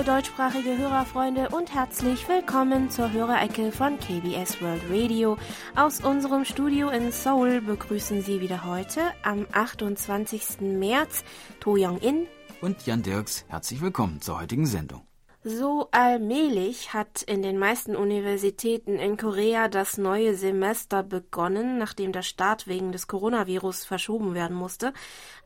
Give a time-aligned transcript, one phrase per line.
[0.00, 5.36] liebe deutschsprachige Hörerfreunde und herzlich willkommen zur Hörerecke von KBS World Radio.
[5.76, 10.60] Aus unserem Studio in Seoul begrüßen Sie wieder heute am 28.
[10.60, 11.22] März
[11.60, 12.26] To Young-in
[12.62, 13.44] und Jan Dirks.
[13.48, 15.02] Herzlich willkommen zur heutigen Sendung.
[15.42, 22.20] So allmählich hat in den meisten Universitäten in Korea das neue Semester begonnen, nachdem der
[22.20, 24.92] Start wegen des Coronavirus verschoben werden musste.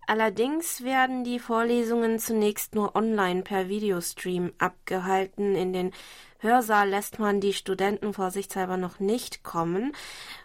[0.06, 5.54] Allerdings werden die Vorlesungen zunächst nur online per Videostream abgehalten.
[5.54, 5.92] In den
[6.38, 9.92] Hörsaal lässt man die Studenten vorsichtshalber noch nicht kommen.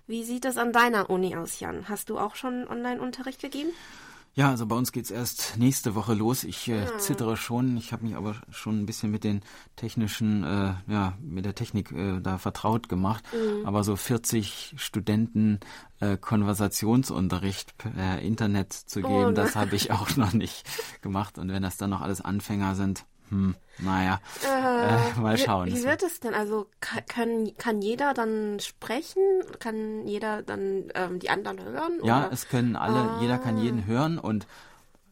[0.07, 1.89] Wie sieht es an deiner Uni aus, Jan?
[1.89, 3.71] Hast du auch schon Online-Unterricht gegeben?
[4.33, 6.43] Ja, also bei uns geht's erst nächste Woche los.
[6.43, 6.99] Ich äh, hm.
[6.99, 7.77] zittere schon.
[7.77, 9.41] Ich habe mich aber schon ein bisschen mit den
[9.75, 13.23] technischen, äh, ja, mit der Technik äh, da vertraut gemacht.
[13.33, 13.65] Mhm.
[13.65, 15.59] Aber so 40 Studenten
[15.99, 20.63] äh, Konversationsunterricht per Internet zu geben, oh, das habe ich auch noch nicht
[21.01, 21.37] gemacht.
[21.37, 25.67] Und wenn das dann noch alles Anfänger sind, hm, naja, äh, äh, mal schauen.
[25.67, 26.33] Wie, wie, wird es denn?
[26.33, 29.21] Also kann, kann jeder dann sprechen?
[29.59, 31.99] Kann jeder dann ähm, die anderen hören?
[32.03, 32.33] Ja, oder?
[32.33, 33.17] es können alle, ah.
[33.21, 34.47] jeder kann jeden hören und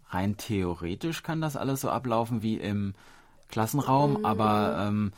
[0.09, 2.93] rein theoretisch kann das alles so ablaufen wie im
[3.49, 4.25] Klassenraum, mhm.
[4.25, 5.13] aber ähm,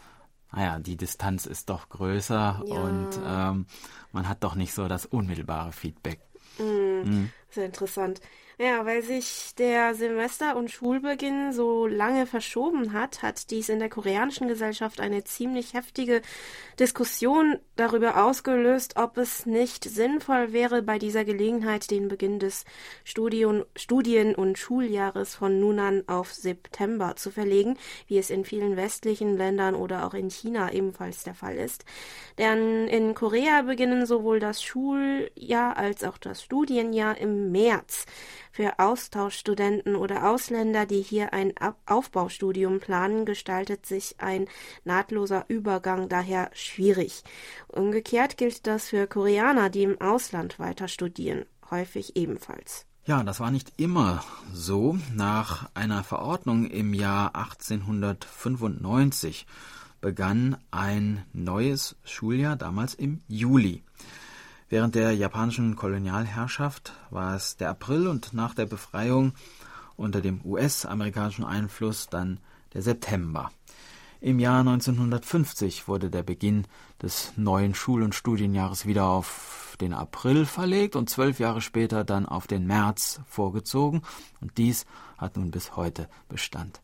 [0.51, 2.81] naja, die Distanz ist doch größer ja.
[2.81, 3.65] und ähm,
[4.11, 6.19] man hat doch nicht so das unmittelbare Feedback.
[6.57, 7.01] Mhm.
[7.03, 7.31] Mhm.
[7.49, 8.19] Sehr interessant.
[8.61, 13.87] Ja, weil sich der Semester- und Schulbeginn so lange verschoben hat, hat dies in der
[13.87, 16.21] koreanischen Gesellschaft eine ziemlich heftige
[16.77, 22.65] Diskussion darüber ausgelöst, ob es nicht sinnvoll wäre, bei dieser Gelegenheit den Beginn des
[23.05, 28.75] Studien, Studien- und Schuljahres von nun an auf September zu verlegen, wie es in vielen
[28.75, 31.85] westlichen Ländern oder auch in China ebenfalls der Fall ist.
[32.37, 38.05] Denn in Korea beginnen sowohl das Schuljahr als auch das Studienjahr im März.
[38.51, 41.53] Für Austauschstudenten oder Ausländer, die hier ein
[41.85, 44.47] Aufbaustudium planen, gestaltet sich ein
[44.83, 47.23] nahtloser Übergang daher schwierig.
[47.67, 52.85] Umgekehrt gilt das für Koreaner, die im Ausland weiter studieren, häufig ebenfalls.
[53.05, 54.23] Ja, das war nicht immer
[54.53, 54.97] so.
[55.15, 59.47] Nach einer Verordnung im Jahr 1895
[60.01, 63.83] begann ein neues Schuljahr, damals im Juli.
[64.71, 69.33] Während der japanischen Kolonialherrschaft war es der April und nach der Befreiung
[69.95, 72.39] unter dem US-amerikanischen Einfluss dann
[72.75, 73.51] der September.
[74.21, 76.67] Im Jahr 1950 wurde der Beginn
[77.01, 82.27] des neuen Schul- und Studienjahres wieder auf den April verlegt und zwölf Jahre später dann
[82.27, 84.03] auf den März vorgezogen,
[84.39, 84.85] und dies
[85.17, 86.81] hat nun bis heute Bestand.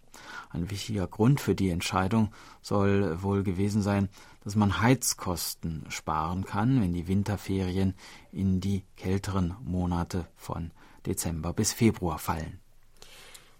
[0.49, 2.31] Ein wichtiger Grund für die Entscheidung
[2.61, 4.09] soll wohl gewesen sein,
[4.45, 7.95] dass man Heizkosten sparen kann, wenn die Winterferien
[8.31, 10.71] in die kälteren Monate von
[11.05, 12.59] Dezember bis Februar fallen.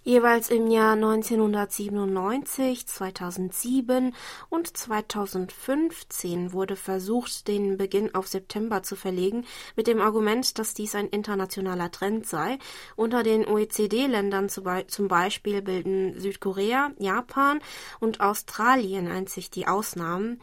[0.07, 4.13] Jeweils im Jahr 1997, 2007
[4.49, 9.45] und 2015 wurde versucht, den Beginn auf September zu verlegen,
[9.75, 12.59] mit dem Argument, dass dies ein internationaler Trend sei.
[12.95, 17.59] Unter den OECD-Ländern zum Beispiel bilden Südkorea, Japan
[17.99, 20.39] und Australien einzig die Ausnahmen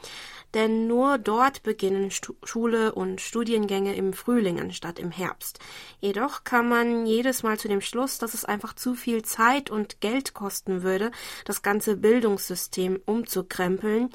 [0.55, 5.59] denn nur dort beginnen Schule und Studiengänge im Frühling anstatt im Herbst.
[6.01, 10.01] Jedoch kam man jedes Mal zu dem Schluss, dass es einfach zu viel Zeit und
[10.01, 11.11] Geld kosten würde,
[11.45, 14.11] das ganze Bildungssystem umzukrempeln.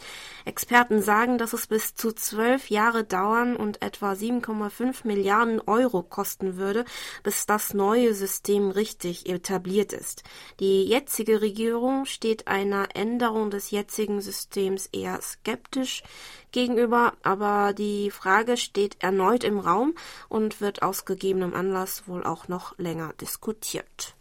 [0.46, 6.58] Experten sagen, dass es bis zu zwölf Jahre dauern und etwa 7,5 Milliarden Euro kosten
[6.58, 6.86] würde,
[7.24, 10.24] bis das neue System richtig etabliert ist.
[10.60, 16.04] Die jetzige Regierung steht einer Änderung des jetzigen Systems eher skeptisch
[16.52, 19.94] gegenüber, aber die Frage steht erneut im Raum
[20.30, 24.17] und wird aus gegebenem Anlass wohl auch noch länger diskutiert.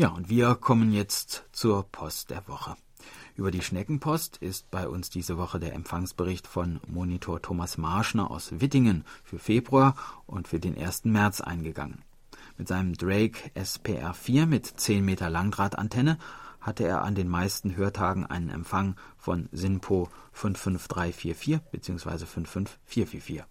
[0.00, 2.74] Ja, und wir kommen jetzt zur Post der Woche.
[3.36, 8.62] Über die Schneckenpost ist bei uns diese Woche der Empfangsbericht von Monitor Thomas Marschner aus
[8.62, 9.94] Wittingen für Februar
[10.24, 11.04] und für den 1.
[11.04, 12.00] März eingegangen.
[12.56, 16.16] Mit seinem Drake SPR 4 mit 10 Meter Langdrahtantenne
[16.62, 22.24] hatte er an den meisten Hörtagen einen Empfang von SINPO 55344 bzw.
[22.24, 23.49] 55444.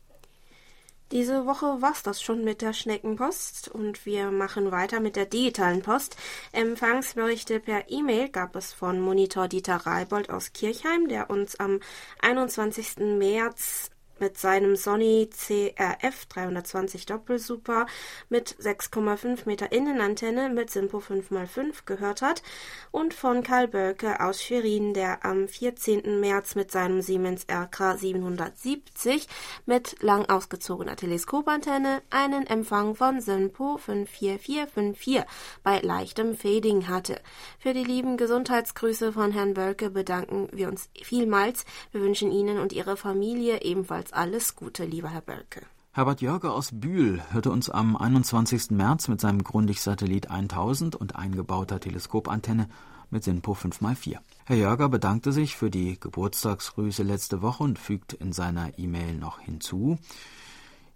[1.12, 5.82] Diese Woche war's das schon mit der Schneckenpost und wir machen weiter mit der digitalen
[5.82, 6.16] Post.
[6.52, 11.80] Empfangsberichte per E-Mail gab es von Monitor Dieter Reibold aus Kirchheim, der uns am
[12.22, 12.98] 21.
[13.18, 13.90] März
[14.20, 17.86] mit seinem Sony CRF 320 Doppelsuper
[18.30, 22.44] mit 6,5 Meter Innenantenne mit Simpo 5x5 gehört hat
[22.92, 26.20] und von Karl Bölke aus Schwerin, der am 14.
[26.20, 29.28] März mit seinem Siemens RK 770
[29.66, 35.24] mit lang ausgezogener Teleskopantenne einen Empfang von Simpo 54454
[35.64, 37.20] bei leichtem Fading hatte.
[37.60, 41.66] Für die lieben Gesundheitsgrüße von Herrn Bölke bedanken wir uns vielmals.
[41.92, 45.62] Wir wünschen Ihnen und Ihrer Familie ebenfalls alles Gute, lieber Herr Bölke.
[45.92, 48.72] Herbert Jörger aus Bühl hörte uns am 21.
[48.72, 52.70] März mit seinem Grundig-Satellit 1000 und eingebauter Teleskopantenne
[53.10, 54.18] mit SINPO 5x4.
[54.46, 59.40] Herr Jörger bedankte sich für die Geburtstagsgrüße letzte Woche und fügt in seiner E-Mail noch
[59.40, 59.98] hinzu,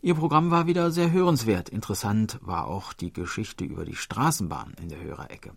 [0.06, 1.70] Ihr Programm war wieder sehr hörenswert.
[1.70, 5.54] Interessant war auch die Geschichte über die Straßenbahn in der Hörerecke.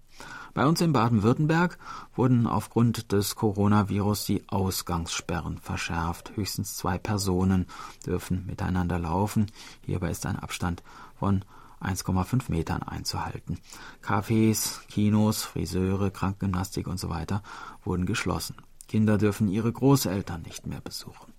[0.54, 1.78] Bei uns in Baden-Württemberg
[2.14, 6.36] wurden aufgrund des Coronavirus die Ausgangssperren verschärft.
[6.36, 7.66] Höchstens zwei Personen
[8.06, 9.50] dürfen miteinander laufen.
[9.82, 10.84] Hierbei ist ein Abstand
[11.18, 11.44] von
[11.80, 13.58] 1,5 Metern einzuhalten.
[14.00, 17.42] Cafés, Kinos, Friseure, Krankengymnastik und so weiter
[17.82, 18.54] wurden geschlossen.
[18.86, 21.35] Kinder dürfen ihre Großeltern nicht mehr besuchen.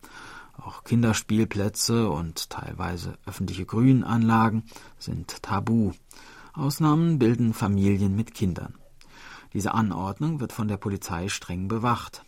[0.58, 4.64] Auch Kinderspielplätze und teilweise öffentliche Grünanlagen
[4.98, 5.94] sind tabu.
[6.54, 8.76] Ausnahmen bilden Familien mit Kindern.
[9.54, 12.26] Diese Anordnung wird von der Polizei streng bewacht.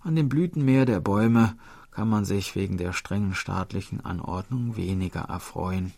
[0.00, 1.56] An dem Blütenmeer der Bäume
[1.90, 5.92] kann man sich wegen der strengen staatlichen Anordnung weniger erfreuen.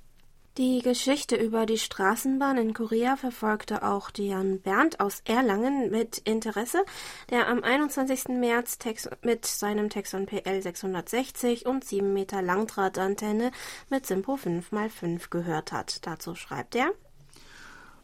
[0.58, 6.82] Die Geschichte über die Straßenbahn in Korea verfolgte auch Dian Berndt aus Erlangen mit Interesse,
[7.28, 8.28] der am 21.
[8.28, 13.50] März Tex mit seinem Texon PL 660 und 7 Meter Langdrahtantenne
[13.90, 16.06] mit Simpo 5x5 gehört hat.
[16.06, 16.90] Dazu schreibt er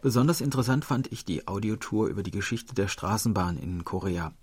[0.02, 4.34] Besonders interessant fand ich die Audiotour über die Geschichte der Straßenbahn in Korea.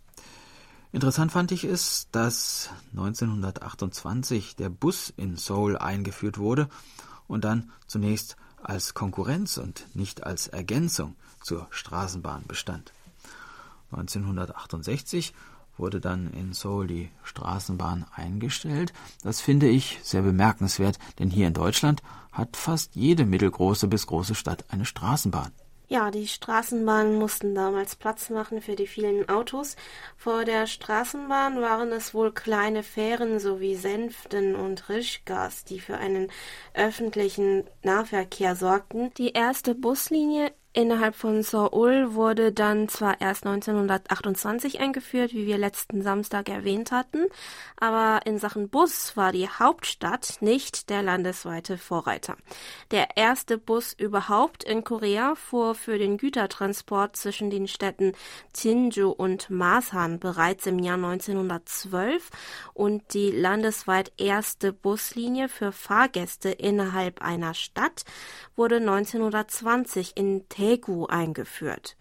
[0.92, 6.70] Interessant fand ich es, dass 1928 der Bus in Seoul eingeführt wurde
[7.30, 12.92] und dann zunächst als Konkurrenz und nicht als Ergänzung zur Straßenbahn bestand.
[13.92, 15.34] 1968
[15.78, 18.92] wurde dann in Seoul die Straßenbahn eingestellt.
[19.24, 22.04] Das finde ich sehr bemerkenswert, denn hier in Deutschland
[22.34, 25.52] hat fast jede mittelgroße bis große Stadt eine Straßenbahn.
[25.92, 29.76] Ja, die Straßenbahnen mussten damals Platz machen für die vielen Autos.
[30.18, 36.32] Vor der Straßenbahn waren es wohl kleine Fähren sowie Sänften und Rischgas, die für einen
[36.76, 39.12] öffentlichen Nahverkehr sorgten.
[39.16, 46.04] Die erste Buslinie Innerhalb von Seoul wurde dann zwar erst 1928 eingeführt, wie wir letzten
[46.04, 47.26] Samstag erwähnt hatten,
[47.76, 52.38] aber in Sachen Bus war die Hauptstadt nicht der landesweite Vorreiter.
[52.92, 58.12] Der erste Bus überhaupt in Korea fuhr für den Gütertransport zwischen den Städten
[58.56, 62.30] Jinju und Masan bereits im Jahr 1912
[62.76, 68.04] und die landesweit erste Buslinie für Fahrgäste innerhalb einer Stadt
[68.56, 71.96] wurde 1920 in Daegu eingeführt.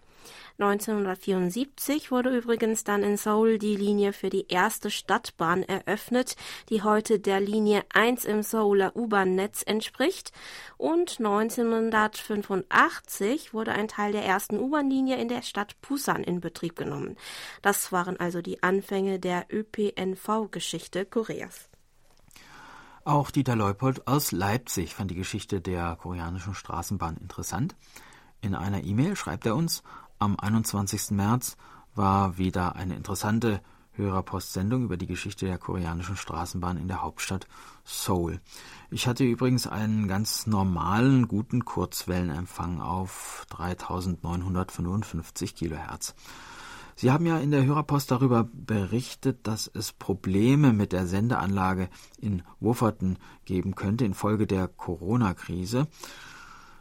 [0.60, 6.34] 1974 wurde übrigens dann in Seoul die Linie für die erste Stadtbahn eröffnet,
[6.68, 10.32] die heute der Linie 1 im Seouler U-Bahn-Netz entspricht.
[10.76, 17.16] Und 1985 wurde ein Teil der ersten U-Bahn-Linie in der Stadt Busan in Betrieb genommen.
[17.62, 21.68] Das waren also die Anfänge der ÖPNV-Geschichte Koreas.
[23.04, 27.76] Auch Dieter Leupold aus Leipzig fand die Geschichte der koreanischen Straßenbahn interessant.
[28.40, 29.82] In einer E-Mail schreibt er uns,
[30.18, 31.10] am 21.
[31.10, 31.56] März
[31.94, 33.60] war wieder eine interessante
[33.92, 37.48] Hörerpostsendung über die Geschichte der koreanischen Straßenbahn in der Hauptstadt
[37.84, 38.40] Seoul.
[38.90, 46.14] Ich hatte übrigens einen ganz normalen, guten Kurzwellenempfang auf 3955 Kilohertz.
[46.94, 51.88] Sie haben ja in der Hörerpost darüber berichtet, dass es Probleme mit der Sendeanlage
[52.20, 55.86] in Wufferton geben könnte infolge der Corona-Krise.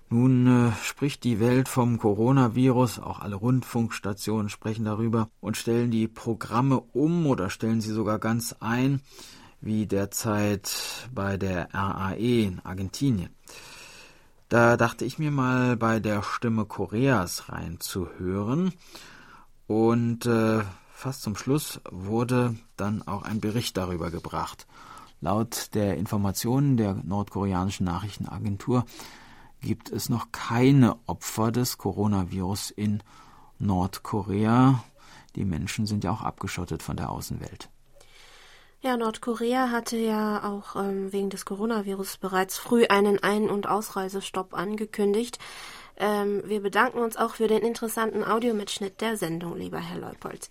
[0.09, 6.07] Nun äh, spricht die Welt vom Coronavirus, auch alle Rundfunkstationen sprechen darüber und stellen die
[6.07, 9.01] Programme um oder stellen sie sogar ganz ein,
[9.59, 13.31] wie derzeit bei der RAE in Argentinien.
[14.47, 18.71] Da dachte ich mir mal bei der Stimme Koreas reinzuhören
[19.67, 20.61] und äh,
[20.93, 24.67] fast zum Schluss wurde dann auch ein Bericht darüber gebracht.
[25.19, 28.85] Laut der Informationen der nordkoreanischen Nachrichtenagentur
[29.61, 33.03] gibt es noch keine Opfer des Coronavirus in
[33.59, 34.83] Nordkorea.
[35.35, 37.69] Die Menschen sind ja auch abgeschottet von der Außenwelt.
[38.81, 44.53] Ja, Nordkorea hatte ja auch ähm, wegen des Coronavirus bereits früh einen Ein- und Ausreisestopp
[44.53, 45.39] angekündigt.
[45.97, 50.49] Ähm, wir bedanken uns auch für den interessanten Audiomitschnitt der Sendung, lieber Herr Leupold.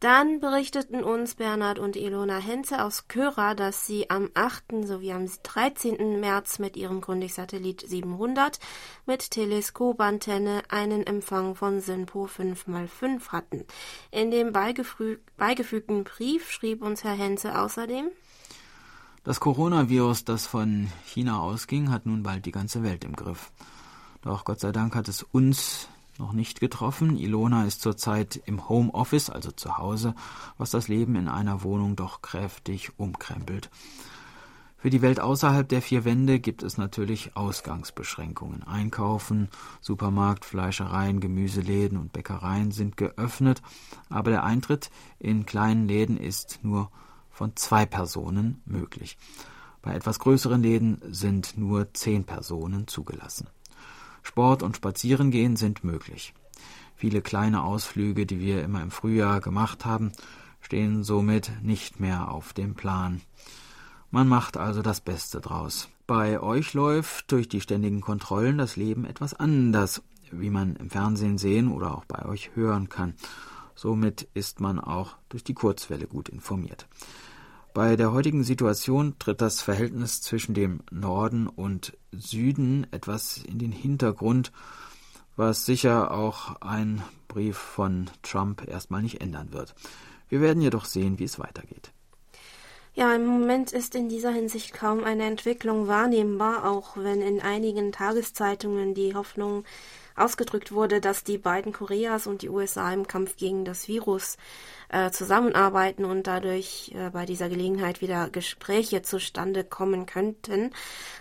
[0.00, 4.84] Dann berichteten uns Bernhard und Ilona Henze aus Köra, dass sie am 8.
[4.84, 6.20] sowie am 13.
[6.20, 8.58] März mit ihrem Grundig-Satellit 700
[9.06, 13.64] mit Teleskopantenne einen Empfang von SINPO 5x5 hatten.
[14.10, 18.10] In dem beigefügten Brief schrieb uns Herr Henze außerdem,
[19.24, 23.50] das Coronavirus, das von China ausging, hat nun bald die ganze Welt im Griff.
[24.22, 25.88] Doch Gott sei Dank hat es uns
[26.18, 27.16] noch nicht getroffen.
[27.16, 30.14] Ilona ist zurzeit im Homeoffice, also zu Hause,
[30.58, 33.70] was das Leben in einer Wohnung doch kräftig umkrempelt.
[34.78, 38.62] Für die Welt außerhalb der vier Wände gibt es natürlich Ausgangsbeschränkungen.
[38.62, 39.48] Einkaufen,
[39.80, 43.62] Supermarkt, Fleischereien, Gemüseläden und Bäckereien sind geöffnet,
[44.10, 46.90] aber der Eintritt in kleinen Läden ist nur
[47.30, 49.18] von zwei Personen möglich.
[49.82, 53.48] Bei etwas größeren Läden sind nur zehn Personen zugelassen.
[54.26, 56.34] Sport und Spazierengehen sind möglich.
[56.96, 60.10] Viele kleine Ausflüge, die wir immer im Frühjahr gemacht haben,
[60.60, 63.20] stehen somit nicht mehr auf dem Plan.
[64.10, 65.88] Man macht also das Beste draus.
[66.08, 70.02] Bei euch läuft durch die ständigen Kontrollen das Leben etwas anders,
[70.32, 73.14] wie man im Fernsehen sehen oder auch bei euch hören kann.
[73.76, 76.88] Somit ist man auch durch die Kurzwelle gut informiert.
[77.76, 83.70] Bei der heutigen Situation tritt das Verhältnis zwischen dem Norden und Süden etwas in den
[83.70, 84.50] Hintergrund,
[85.36, 89.74] was sicher auch ein Brief von Trump erstmal nicht ändern wird.
[90.30, 91.92] Wir werden jedoch sehen, wie es weitergeht.
[92.94, 97.92] Ja, im Moment ist in dieser Hinsicht kaum eine Entwicklung wahrnehmbar, auch wenn in einigen
[97.92, 99.64] Tageszeitungen die Hoffnung
[100.16, 104.36] ausgedrückt wurde, dass die beiden Koreas und die USA im Kampf gegen das Virus
[104.88, 110.70] äh, zusammenarbeiten und dadurch äh, bei dieser Gelegenheit wieder Gespräche zustande kommen könnten.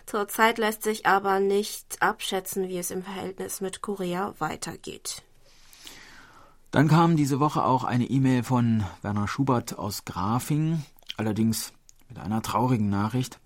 [0.06, 5.24] Zurzeit lässt sich aber nicht abschätzen, wie es im Verhältnis mit Korea weitergeht.
[6.72, 10.84] Dann kam diese Woche auch eine E-Mail von Werner Schubert aus Grafing,
[11.16, 11.72] allerdings
[12.10, 13.40] mit einer traurigen Nachricht.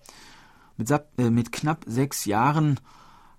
[0.78, 2.80] Mit, äh, mit knapp sechs Jahren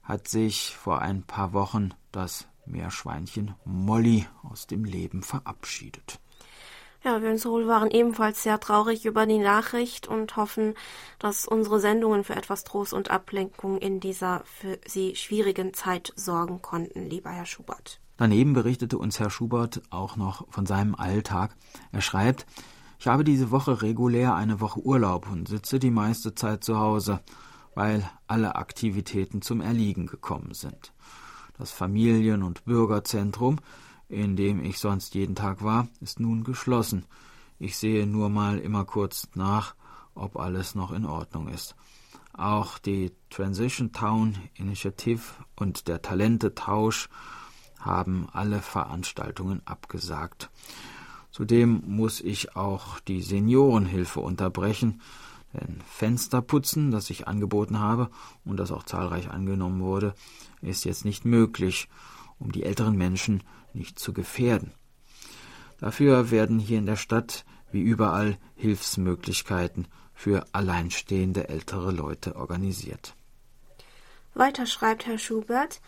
[0.02, 6.21] hat sich vor ein paar Wochen das Meerschweinchen Molly aus dem Leben verabschiedet.
[7.02, 10.75] Ja, wir in Seoul waren ebenfalls sehr traurig über die Nachricht und hoffen,
[11.19, 16.61] dass unsere Sendungen für etwas Trost und Ablenkung in dieser für Sie schwierigen Zeit sorgen
[16.61, 18.00] konnten, lieber Herr Schubert.
[18.19, 21.57] Daneben berichtete uns Herr Schubert auch noch von seinem Alltag.
[21.90, 22.45] Er schreibt,
[22.99, 27.21] ich habe diese Woche regulär eine Woche Urlaub und sitze die meiste Zeit zu Hause,
[27.80, 30.92] weil alle Aktivitäten zum Erliegen gekommen sind.
[31.56, 33.58] Das Familien- und Bürgerzentrum,
[34.06, 37.06] in dem ich sonst jeden Tag war, ist nun geschlossen.
[37.58, 39.75] Ich sehe nur mal immer kurz nach,
[40.14, 41.75] ob alles noch in Ordnung ist.
[42.34, 45.22] Auch die Transition Town Initiative
[45.56, 47.08] und der Talentetausch
[47.78, 50.50] haben alle Veranstaltungen abgesagt.
[51.30, 55.00] Zudem muss ich auch die Seniorenhilfe unterbrechen,
[55.52, 58.11] denn Fensterputzen, das ich angeboten habe
[58.45, 60.14] und das auch zahlreich angenommen wurde,
[60.62, 61.88] ist jetzt nicht möglich,
[62.38, 63.42] um die älteren Menschen
[63.73, 64.73] nicht zu gefährden.
[65.78, 73.14] Dafür werden hier in der Stadt wie überall Hilfsmöglichkeiten für alleinstehende ältere Leute organisiert.
[74.35, 75.80] Weiter schreibt Herr Schubert,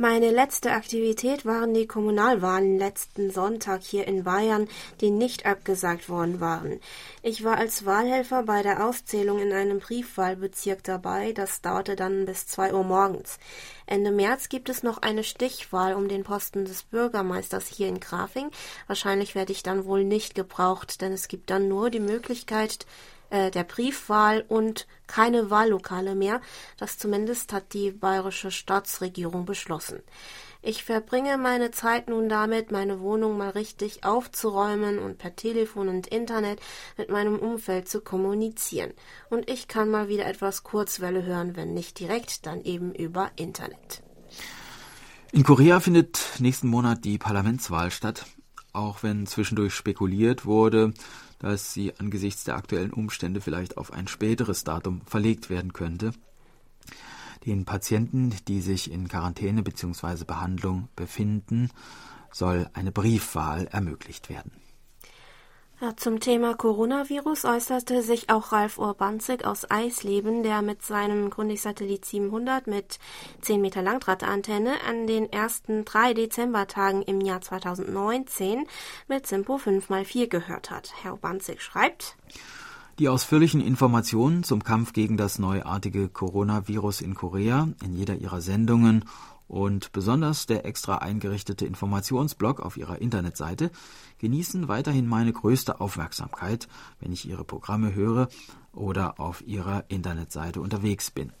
[0.00, 4.68] meine letzte Aktivität waren die Kommunalwahlen letzten Sonntag hier in Bayern,
[5.00, 6.78] die nicht abgesagt worden waren.
[7.22, 12.46] Ich war als Wahlhelfer bei der Auszählung in einem Briefwahlbezirk dabei, das dauerte dann bis
[12.46, 13.40] zwei Uhr morgens.
[13.86, 18.52] Ende März gibt es noch eine Stichwahl um den Posten des Bürgermeisters hier in Grafing.
[18.86, 22.86] Wahrscheinlich werde ich dann wohl nicht gebraucht, denn es gibt dann nur die Möglichkeit,
[23.30, 26.40] äh, der Briefwahl und keine Wahllokale mehr.
[26.78, 30.02] Das zumindest hat die bayerische Staatsregierung beschlossen.
[30.60, 36.08] Ich verbringe meine Zeit nun damit, meine Wohnung mal richtig aufzuräumen und per Telefon und
[36.08, 36.60] Internet
[36.96, 38.92] mit meinem Umfeld zu kommunizieren.
[39.30, 44.02] Und ich kann mal wieder etwas Kurzwelle hören, wenn nicht direkt, dann eben über Internet.
[45.30, 48.26] In Korea findet nächsten Monat die Parlamentswahl statt,
[48.72, 50.92] auch wenn zwischendurch spekuliert wurde,
[51.38, 56.12] dass sie angesichts der aktuellen Umstände vielleicht auf ein späteres Datum verlegt werden könnte.
[57.46, 60.24] Den Patienten, die sich in Quarantäne bzw.
[60.24, 61.70] Behandlung befinden,
[62.32, 64.52] soll eine Briefwahl ermöglicht werden.
[65.94, 72.66] Zum Thema Coronavirus äußerte sich auch Ralf Urbanzig aus Eisleben, der mit seinem Grundig-Satellit 700
[72.66, 72.98] mit
[73.42, 78.66] 10 Meter Langdrahtantenne an den ersten drei Dezembertagen im Jahr 2019
[79.06, 80.92] mit Simpo 5x4 gehört hat.
[81.00, 82.16] Herr Urbanzig schreibt,
[82.98, 89.04] die ausführlichen Informationen zum Kampf gegen das neuartige Coronavirus in Korea in jeder ihrer Sendungen
[89.48, 93.70] und besonders der extra eingerichtete Informationsblog auf ihrer Internetseite
[94.18, 96.68] genießen weiterhin meine größte Aufmerksamkeit,
[97.00, 98.28] wenn ich ihre Programme höre
[98.72, 101.32] oder auf ihrer Internetseite unterwegs bin.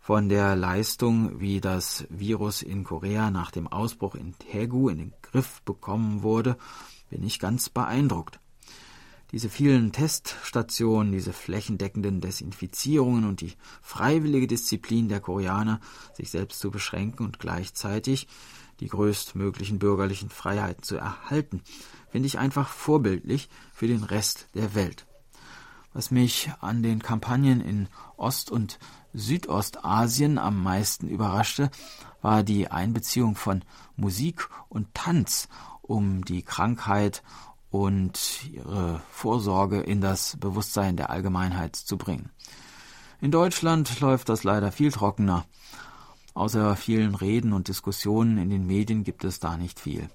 [0.00, 5.12] Von der Leistung, wie das Virus in Korea nach dem Ausbruch in Daegu in den
[5.20, 6.56] Griff bekommen wurde,
[7.10, 8.40] bin ich ganz beeindruckt.
[9.30, 15.80] Diese vielen Teststationen, diese flächendeckenden Desinfizierungen und die freiwillige Disziplin der Koreaner,
[16.14, 18.26] sich selbst zu beschränken und gleichzeitig
[18.80, 21.62] die größtmöglichen bürgerlichen Freiheiten zu erhalten,
[22.10, 25.06] finde ich einfach vorbildlich für den Rest der Welt.
[25.92, 28.78] Was mich an den Kampagnen in Ost- und
[29.12, 31.70] Südostasien am meisten überraschte,
[32.22, 33.64] war die Einbeziehung von
[33.96, 35.48] Musik und Tanz,
[35.82, 37.22] um die Krankheit
[37.70, 42.30] und ihre Vorsorge in das Bewusstsein der Allgemeinheit zu bringen.
[43.20, 45.44] In Deutschland läuft das leider viel trockener.
[46.34, 50.08] Außer vielen Reden und Diskussionen in den Medien gibt es da nicht viel.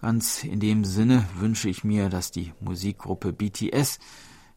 [0.00, 3.98] Ganz in dem Sinne wünsche ich mir, dass die Musikgruppe BTS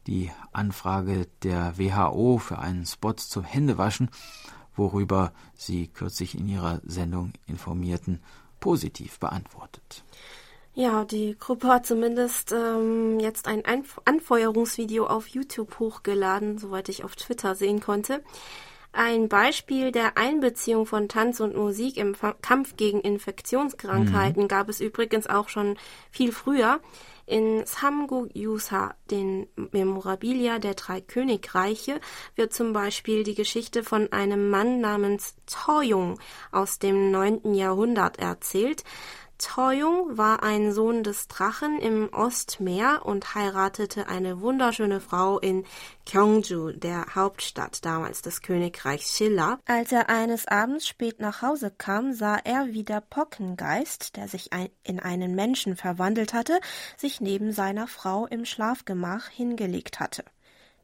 [0.06, 4.10] die Anfrage der WHO für einen Spot zum Händewaschen,
[4.74, 8.20] worüber Sie kürzlich in Ihrer Sendung informierten,
[8.60, 10.04] positiv beantwortet.
[10.78, 17.02] Ja, die Gruppe hat zumindest ähm, jetzt ein Einf Anfeuerungsvideo auf YouTube hochgeladen, soweit ich
[17.02, 18.22] auf Twitter sehen konnte.
[18.92, 24.48] Ein Beispiel der Einbeziehung von Tanz und Musik im Kampf gegen Infektionskrankheiten mhm.
[24.48, 25.76] gab es übrigens auch schon
[26.12, 26.78] viel früher.
[27.26, 32.00] In Samguk Yusa, den Memorabilia der drei Königreiche,
[32.36, 36.20] wird zum Beispiel die Geschichte von einem Mann namens Toyong
[36.52, 38.84] aus dem neunten Jahrhundert erzählt.
[39.38, 45.64] Toyung war ein Sohn des Drachen im Ostmeer und heiratete eine wunderschöne Frau in
[46.06, 49.60] Gyeongju, der Hauptstadt damals des Königreichs Shilla.
[49.64, 54.50] Als er eines Abends spät nach Hause kam, sah er, wie der Pockengeist, der sich
[54.82, 56.60] in einen Menschen verwandelt hatte,
[56.96, 60.24] sich neben seiner Frau im Schlafgemach hingelegt hatte.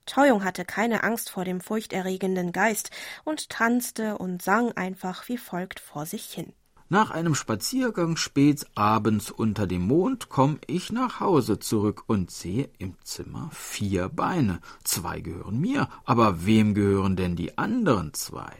[0.07, 2.91] Toyung hatte keine Angst vor dem furchterregenden Geist
[3.25, 6.53] und tanzte und sang einfach wie folgt vor sich hin.
[6.91, 12.69] Nach einem Spaziergang spät abends unter dem Mond komm ich nach Hause zurück und sehe
[12.79, 14.61] im Zimmer vier Beine.
[14.85, 18.53] Zwei gehören mir, aber wem gehören denn die anderen zwei?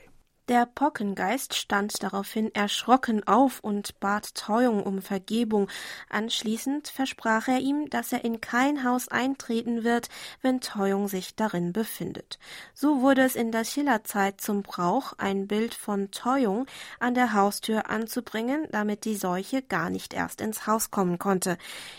[0.49, 5.71] Der Pockengeist stand daraufhin erschrocken auf und bat Treuung um Vergebung.
[6.11, 10.11] Anschließend versprach er ihm, dass er in kein Haus eintreten wird,
[10.43, 12.39] wenn Treuung sich darin befindet.
[12.75, 16.67] So wurde es in der Schillerzeit zum Brauch, ein Bild von Treuung
[17.01, 21.57] an der Haustür anzubringen, damit die Seuche gar nicht erst ins Haus kommen konnte.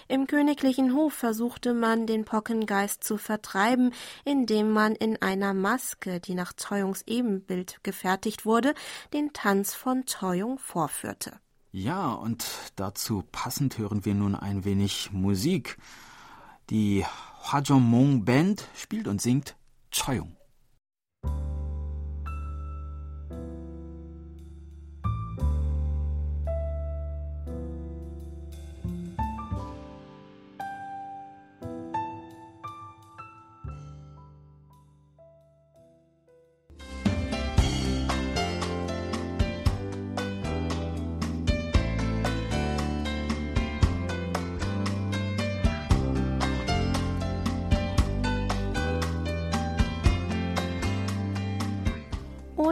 [0.08, 3.92] Im königlichen Hof versuchte man, den Pockengeist zu vertreiben,
[4.24, 8.74] indem man in einer Maske, die nach Treuungs Ebenbild gefertigt veröffentlicht wurde,
[9.14, 11.40] den Tanz von Toyung vorführte.
[11.72, 12.46] Ja, und
[12.76, 15.78] dazu passend hören wir nun ein wenig Musik.
[16.70, 17.06] Die
[17.44, 19.56] Hwajongmong Band spielt und singt
[19.92, 20.35] Choyung.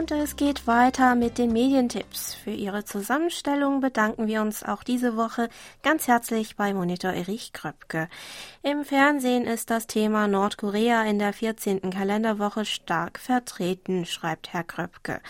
[0.04, 2.34] Und es geht weiter mit den Medientipps.
[2.34, 5.48] Für Ihre Zusammenstellung bedanken wir uns auch diese Woche
[5.82, 8.10] ganz herzlich bei Monitor Erich Kröpke.
[8.62, 11.88] Im Fernsehen ist das Thema Nordkorea in der 14.
[11.88, 15.22] Kalenderwoche stark vertreten, schreibt Herr Kröpke.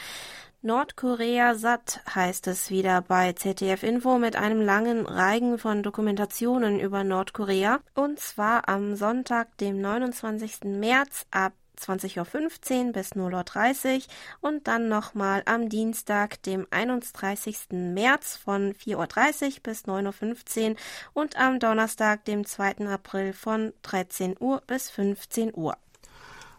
[0.62, 7.04] Nordkorea satt heißt es wieder bei ZDF Info mit einem langen Reigen von Dokumentationen über
[7.04, 10.64] Nordkorea und zwar am Sonntag, dem 29.
[10.64, 14.02] März ab 20.15 Uhr bis 0.30 Uhr
[14.40, 17.68] und dann nochmal am Dienstag, dem 31.
[17.70, 20.76] März von 4.30 Uhr bis 9.15 Uhr
[21.12, 22.88] und am Donnerstag, dem 2.
[22.88, 25.76] April von 13 Uhr bis 15 Uhr.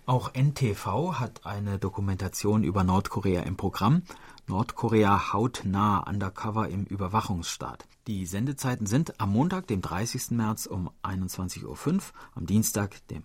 [0.08, 4.04] Auch NTV hat eine Dokumentation über Nordkorea im Programm.
[4.46, 7.88] Nordkorea hautnah undercover im Überwachungsstaat.
[8.06, 10.30] Die Sendezeiten sind am Montag, dem 30.
[10.32, 12.02] März um 21.05 Uhr,
[12.36, 13.24] am Dienstag, dem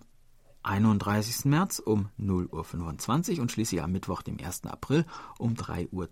[0.63, 1.45] 31.
[1.45, 4.65] März um 0.25 Uhr und schließlich am Mittwoch, dem 1.
[4.65, 5.05] April
[5.39, 6.07] um 3.20 Uhr.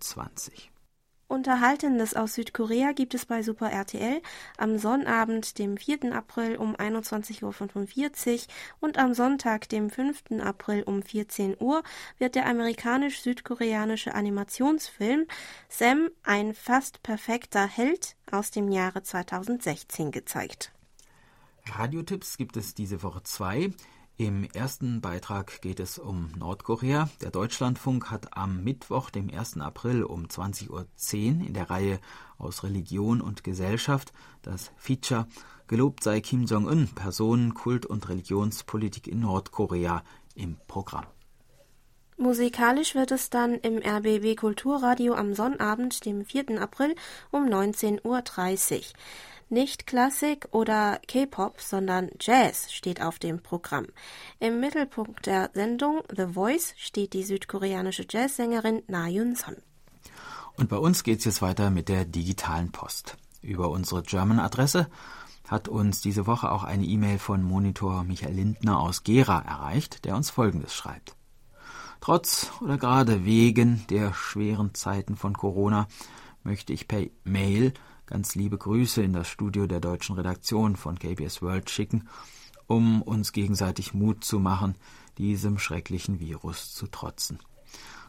[1.30, 4.20] Unterhaltendes aus Südkorea gibt es bei Super RTL
[4.58, 6.12] am Sonnabend, dem 4.
[6.12, 8.40] April um 21.45 Uhr
[8.80, 10.40] und am Sonntag, dem 5.
[10.42, 11.84] April um 14 Uhr
[12.18, 15.26] wird der amerikanisch-südkoreanische Animationsfilm
[15.68, 20.72] Sam, ein fast perfekter Held aus dem Jahre 2016 gezeigt.
[21.64, 23.70] Radiotipps gibt es diese Woche zwei.
[24.20, 27.08] Im ersten Beitrag geht es um Nordkorea.
[27.22, 29.56] Der Deutschlandfunk hat am Mittwoch, dem 1.
[29.60, 32.00] April um 20.10 Uhr in der Reihe
[32.36, 35.26] aus Religion und Gesellschaft das Feature
[35.68, 40.02] Gelobt sei Kim Jong-un, Personen, Kult und Religionspolitik in Nordkorea
[40.34, 41.06] im Programm.
[42.18, 46.60] Musikalisch wird es dann im RBB Kulturradio am Sonnabend, dem 4.
[46.60, 46.94] April
[47.30, 48.82] um 19.30 Uhr.
[49.52, 53.86] Nicht Klassik oder K-Pop, sondern Jazz steht auf dem Programm.
[54.38, 59.56] Im Mittelpunkt der Sendung The Voice steht die südkoreanische Jazzsängerin Na Yun-son.
[60.56, 63.16] Und bei uns geht's jetzt weiter mit der digitalen Post.
[63.42, 64.88] Über unsere German-Adresse
[65.48, 70.14] hat uns diese Woche auch eine E-Mail von Monitor Michael Lindner aus Gera erreicht, der
[70.14, 71.16] uns Folgendes schreibt.
[72.00, 75.88] Trotz oder gerade wegen der schweren Zeiten von Corona
[76.44, 77.74] möchte ich per Mail
[78.10, 82.08] ganz liebe Grüße in das Studio der deutschen Redaktion von KBS World schicken,
[82.66, 84.74] um uns gegenseitig Mut zu machen,
[85.16, 87.38] diesem schrecklichen Virus zu trotzen.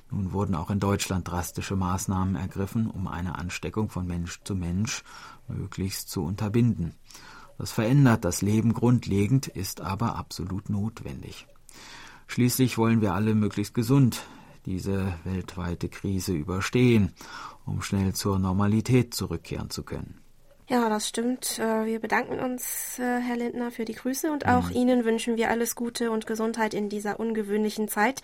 [0.09, 5.03] Nun wurden auch in Deutschland drastische Maßnahmen ergriffen, um eine Ansteckung von Mensch zu Mensch
[5.47, 6.95] möglichst zu unterbinden.
[7.59, 11.45] Das verändert das Leben grundlegend, ist aber absolut notwendig.
[12.25, 14.23] Schließlich wollen wir alle möglichst gesund
[14.65, 17.13] diese weltweite Krise überstehen
[17.65, 20.21] um schnell zur Normalität zurückkehren zu können.
[20.69, 21.60] Ja, das stimmt.
[21.60, 24.76] Äh, wir bedanken uns, äh, Herr Lindner, für die Grüße und auch mhm.
[24.76, 28.21] Ihnen wünschen wir alles Gute und Gesundheit in dieser ungewöhnlichen Zeit.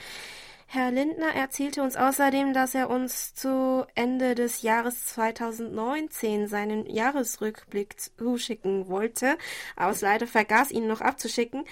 [0.69, 7.95] Herr Lindner erzählte uns außerdem, dass er uns zu Ende des Jahres 2019 seinen Jahresrückblick
[8.17, 9.38] zuschicken wollte,
[9.78, 11.63] aber es leider vergaß, ihn noch abzuschicken.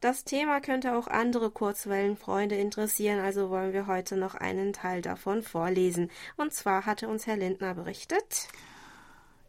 [0.00, 5.42] Das Thema könnte auch andere Kurzwellenfreunde interessieren, also wollen wir heute noch einen Teil davon
[5.42, 6.10] vorlesen.
[6.38, 8.48] Und zwar hatte uns Herr Lindner berichtet.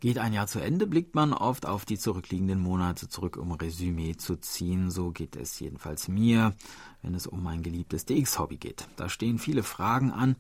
[0.01, 4.17] Geht ein Jahr zu Ende, blickt man oft auf die zurückliegenden Monate zurück, um Resümee
[4.17, 4.91] zu ziehen.
[4.91, 6.53] So geht es jedenfalls mir,
[7.01, 8.87] wenn es um mein geliebtes DX-Hobby geht.
[8.97, 10.35] Da stehen viele Fragen an,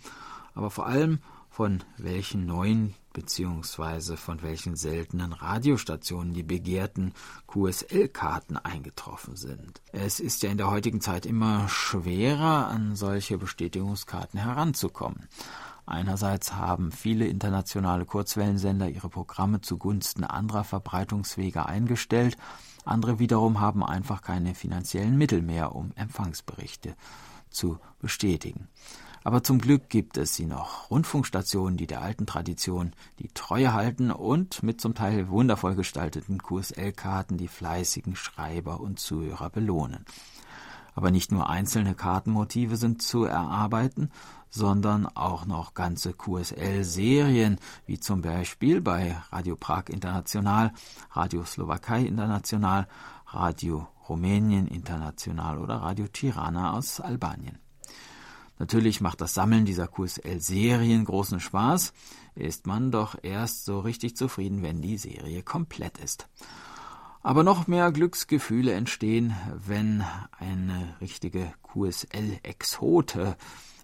[0.55, 1.19] aber vor allem
[1.49, 4.15] von welchen neuen bzw.
[4.15, 7.13] von welchen seltenen Radiostationen die begehrten
[7.47, 9.81] QSL-Karten eingetroffen sind.
[9.91, 15.27] Es ist ja in der heutigen Zeit immer schwerer, an solche Bestätigungskarten heranzukommen.
[15.85, 22.37] Einerseits haben viele internationale Kurzwellensender ihre Programme zugunsten anderer Verbreitungswege eingestellt,
[22.85, 26.95] andere wiederum haben einfach keine finanziellen Mittel mehr, um Empfangsberichte
[27.49, 28.69] zu bestätigen.
[29.23, 30.89] Aber zum Glück gibt es sie noch.
[30.89, 37.37] Rundfunkstationen, die der alten Tradition die Treue halten und mit zum Teil wundervoll gestalteten QSL-Karten
[37.37, 40.05] die fleißigen Schreiber und Zuhörer belohnen.
[40.95, 44.09] Aber nicht nur einzelne Kartenmotive sind zu erarbeiten,
[44.49, 50.73] sondern auch noch ganze QSL-Serien, wie zum Beispiel bei Radio Prag International,
[51.11, 52.87] Radio Slowakei International,
[53.27, 57.59] Radio Rumänien International oder Radio Tirana aus Albanien.
[58.61, 61.93] Natürlich macht das Sammeln dieser QSL-Serien großen Spaß,
[62.35, 66.27] ist man doch erst so richtig zufrieden, wenn die Serie komplett ist.
[67.23, 70.03] Aber noch mehr Glücksgefühle entstehen, wenn
[70.37, 73.35] eine richtige QSL-Exote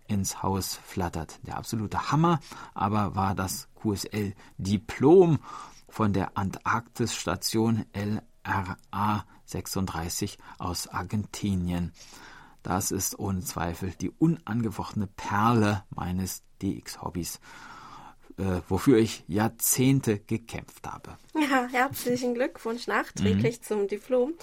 [0.05, 1.39] ins Haus flattert.
[1.41, 2.39] Der absolute Hammer
[2.75, 5.39] aber war das QSL-Diplom
[5.89, 11.93] von der Antarktisstation LRA 36 aus Argentinien.
[12.67, 17.39] Das ist ohne Zweifel die unangefochtene Perle meines DX-Hobbys,
[18.37, 21.17] äh, wofür ich Jahrzehnte gekämpft habe.
[21.33, 23.63] Ja, herzlichen Glückwunsch nachträglich mhm.
[23.63, 24.33] zum Diplom.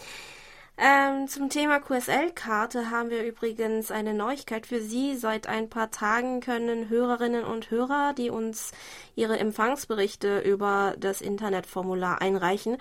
[0.79, 5.17] Ähm, zum Thema QSL-Karte haben wir übrigens eine Neuigkeit für Sie.
[5.17, 8.73] Seit ein paar Tagen können Hörerinnen und Hörer, die uns
[9.17, 12.79] ihre Empfangsberichte über das Internetformular einreichen,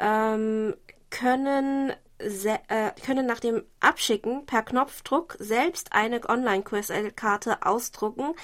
[0.00, 0.74] ähm,
[1.10, 8.34] können äh, können nach dem Abschicken per Knopfdruck selbst eine Online-QSL-Karte ausdrucken.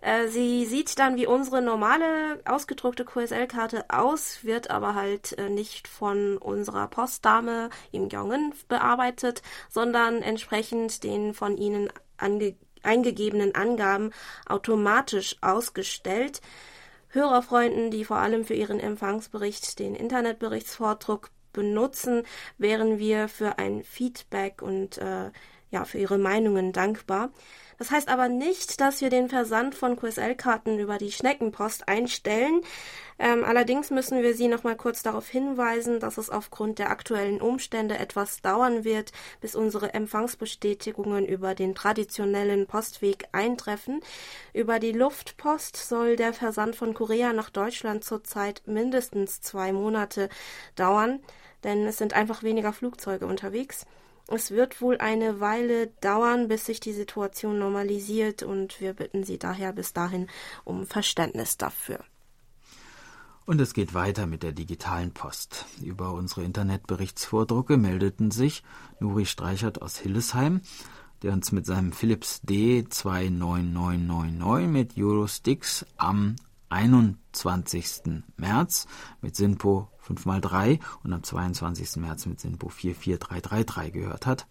[0.00, 5.86] Äh, sie sieht dann wie unsere normale ausgedruckte QSL-Karte aus, wird aber halt äh, nicht
[5.86, 11.88] von unserer Postdame im Gyeongun bearbeitet, sondern entsprechend den von ihnen
[12.82, 14.10] eingegebenen Angaben
[14.46, 16.40] automatisch ausgestellt.
[17.08, 22.22] Hörerfreunden, die vor allem für ihren Empfangsbericht den Internetberichtsvordruck benutzen,
[22.58, 25.30] wären wir für ein Feedback und äh,
[25.70, 27.30] ja, für Ihre Meinungen dankbar.
[27.78, 32.60] Das heißt aber nicht, dass wir den Versand von QSL-Karten über die Schneckenpost einstellen.
[33.18, 37.40] Ähm, allerdings müssen wir Sie noch mal kurz darauf hinweisen, dass es aufgrund der aktuellen
[37.40, 39.10] Umstände etwas dauern wird,
[39.40, 44.00] bis unsere Empfangsbestätigungen über den traditionellen Postweg eintreffen.
[44.52, 50.28] Über die Luftpost soll der Versand von Korea nach Deutschland zurzeit mindestens zwei Monate
[50.76, 51.18] dauern,
[51.64, 53.86] denn es sind einfach weniger Flugzeuge unterwegs.
[54.28, 59.38] Es wird wohl eine Weile dauern, bis sich die Situation normalisiert und wir bitten Sie
[59.38, 60.28] daher bis dahin
[60.64, 62.00] um Verständnis dafür.
[63.44, 65.66] Und es geht weiter mit der digitalen Post.
[65.82, 68.62] Über unsere Internetberichtsvordrucke meldeten sich
[69.00, 70.60] Nuri Streichert aus Hillesheim,
[71.22, 76.36] der uns mit seinem Philips D29999 mit Eurosticks am
[76.72, 78.24] 21.
[78.36, 78.86] März
[79.20, 81.96] mit SINPO 5x3 und am 22.
[81.96, 84.46] März mit SINPO 44333 gehört hat.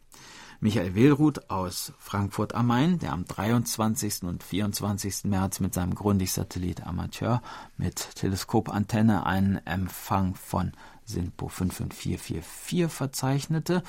[0.60, 4.22] Michael Willruth aus Frankfurt am Main, der am 23.
[4.22, 5.24] und 24.
[5.24, 7.42] März mit seinem Grundig-Satellit Amateur
[7.78, 10.74] mit Teleskopantenne einen Empfang von
[11.06, 13.82] SINPO 55444 verzeichnete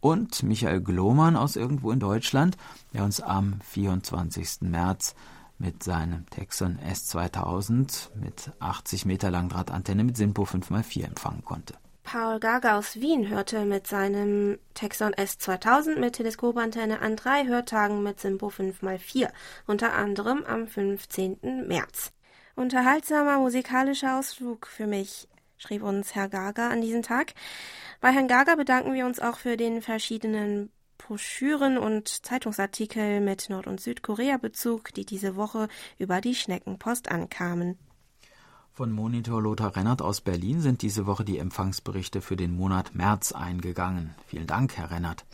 [0.00, 2.58] und Michael Glomann aus irgendwo in Deutschland,
[2.92, 4.60] der uns am 24.
[4.68, 5.14] März
[5.58, 11.74] mit seinem Texon S2000 mit 80 Meter Langdrahtantenne mit SINPO 5x4 empfangen konnte.
[12.10, 18.18] Paul Gaga aus Wien hörte mit seinem Texon S2000 mit Teleskopantenne an drei Hörtagen mit
[18.18, 19.28] SINPO 5x4,
[19.66, 21.66] unter anderem am 15.
[21.66, 22.12] März.
[22.54, 27.34] Unterhaltsamer musikalischer Ausflug für mich, schrieb uns Herr Gaga an diesem Tag.
[28.00, 33.66] Bei Herrn Gaga bedanken wir uns auch für den verschiedenen Broschüren und Zeitungsartikel mit Nord-
[33.66, 37.78] und Südkorea-Bezug, die diese Woche über die Schneckenpost ankamen.
[38.72, 43.32] Von Monitor Lothar Rennert aus Berlin sind diese Woche die Empfangsberichte für den Monat März
[43.32, 44.14] eingegangen.
[44.26, 45.24] Vielen Dank, Herr Rennert.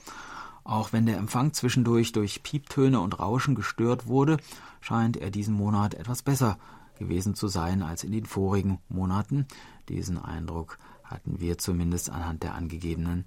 [0.65, 4.39] Auch wenn der Empfang zwischendurch durch Pieptöne und Rauschen gestört wurde,
[4.81, 6.59] scheint er diesen Monat etwas besser
[6.99, 9.47] gewesen zu sein als in den vorigen Monaten.
[9.91, 13.27] Diesen Eindruck hatten wir zumindest anhand der angegebenen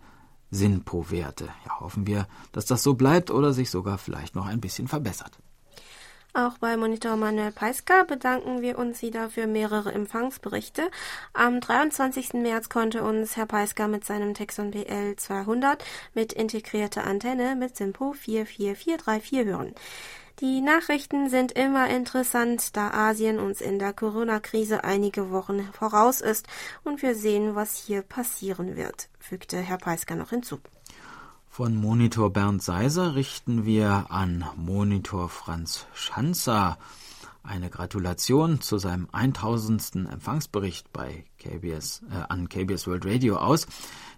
[0.52, 1.50] SINPO-Werte.
[1.66, 5.40] Ja, hoffen wir, dass das so bleibt oder sich sogar vielleicht noch ein bisschen verbessert.
[6.38, 10.92] Auch bei Monitor Manuel Peiska bedanken wir uns wieder für mehrere Empfangsberichte.
[11.34, 12.34] Am 23.
[12.34, 15.84] März konnte uns Herr Peiska mit seinem Texon BL 200
[16.14, 19.74] mit integrierter Antenne mit SINPO 44434 hören.
[20.39, 26.45] Die Nachrichten sind immer interessant, da Asien uns in der Corona-Krise einige Wochen voraus ist
[26.84, 30.60] und wir sehen, was hier passieren wird, fügte Herr Peisker noch hinzu.
[31.50, 36.78] Von Monitor Bernd Seiser richten wir an Monitor Franz Schanzer
[37.41, 39.95] eine Gratulation zu seinem 1000.
[40.12, 43.65] Empfangsbericht bei KBS, äh, an KBS World Radio aus,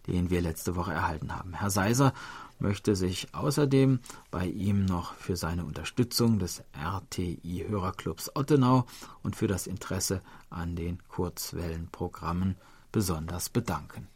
[0.08, 1.54] den wir letzte Woche erhalten haben.
[1.54, 2.14] Herr Seiser
[2.60, 4.00] möchte sich außerdem
[4.32, 8.86] bei ihm noch für seine Unterstützung des RTI Hörerclubs Ottenau
[9.24, 12.56] und für das Interesse an den Kurzwellenprogrammen
[12.92, 14.08] besonders bedanken.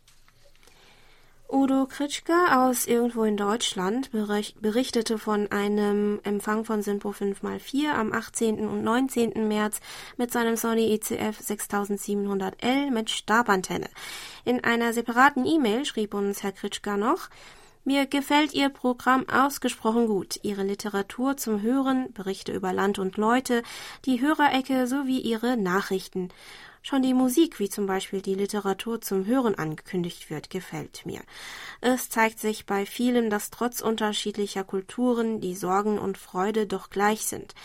[1.53, 8.67] Udo Kritschka aus irgendwo in Deutschland berichtete von einem Empfang von Simpo 5x4 am 18.
[8.67, 9.47] und 19.
[9.47, 9.79] März
[10.17, 13.87] mit seinem Sony ECF 6700L mit Stabantenne.
[14.45, 17.29] In einer separaten E-Mail schrieb uns Herr Kritschka noch,
[17.83, 20.39] mir gefällt Ihr Programm ausgesprochen gut.
[20.43, 23.63] Ihre Literatur zum Hören, Berichte über Land und Leute,
[24.05, 26.29] die Hörerecke sowie Ihre Nachrichten.
[26.85, 31.21] Schon die Musik, wie zum Beispiel die Literatur zum Hören angekündigt wird, gefällt mir.
[31.79, 37.25] Es zeigt sich bei vielen, dass trotz unterschiedlicher Kulturen die Sorgen und Freude doch gleich
[37.25, 37.55] sind.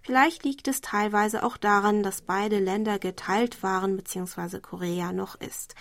[0.00, 4.60] Vielleicht liegt es teilweise auch daran, dass beide Länder geteilt waren bzw.
[4.60, 5.74] Korea noch ist.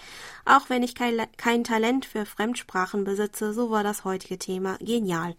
[0.45, 5.35] Auch wenn ich kein, kein Talent für Fremdsprachen besitze, so war das heutige Thema genial.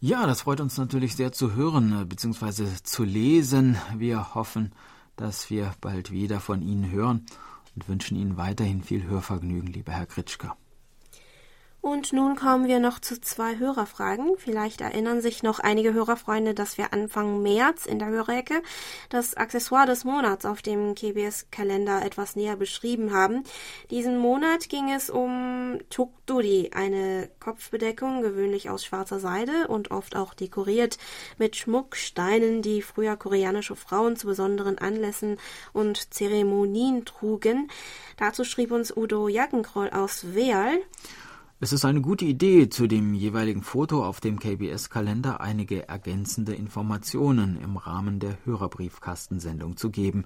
[0.00, 2.66] Ja, das freut uns natürlich sehr zu hören bzw.
[2.82, 3.78] zu lesen.
[3.96, 4.72] Wir hoffen,
[5.16, 7.26] dass wir bald wieder von Ihnen hören
[7.74, 10.56] und wünschen Ihnen weiterhin viel Hörvergnügen, lieber Herr Kritschka.
[11.84, 14.38] Und nun kommen wir noch zu zwei Hörerfragen.
[14.38, 18.62] Vielleicht erinnern sich noch einige Hörerfreunde, dass wir Anfang März in der Hörerecke
[19.10, 23.42] das Accessoire des Monats auf dem KBS-Kalender etwas näher beschrieben haben.
[23.90, 30.32] Diesen Monat ging es um Tukduri, eine Kopfbedeckung, gewöhnlich aus schwarzer Seide und oft auch
[30.32, 30.96] dekoriert
[31.36, 35.36] mit Schmucksteinen, die früher koreanische Frauen zu besonderen Anlässen
[35.74, 37.68] und Zeremonien trugen.
[38.16, 40.78] Dazu schrieb uns Udo Jackenkroll aus Weal.
[41.60, 47.56] Es ist eine gute Idee, zu dem jeweiligen Foto auf dem KBS-Kalender einige ergänzende Informationen
[47.60, 50.24] im Rahmen der Hörerbriefkastensendung zu geben.